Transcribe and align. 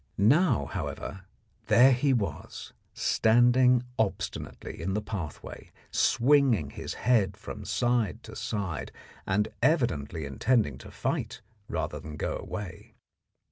Now, 0.17 0.65
however, 0.65 1.25
there 1.67 1.91
he 1.91 2.11
was, 2.11 2.73
standing 2.91 3.83
obstinately 3.99 4.81
in 4.81 4.95
the 4.95 5.01
pathway, 5.03 5.71
swinging 5.91 6.71
his 6.71 6.95
head 6.95 7.37
from 7.37 7.65
side 7.65 8.23
to 8.23 8.35
side, 8.35 8.91
and 9.27 9.49
evidently 9.61 10.25
intending 10.25 10.79
to 10.79 10.89
fight 10.89 11.43
rather 11.69 11.99
than 11.99 12.17
go 12.17 12.35
away. 12.35 12.95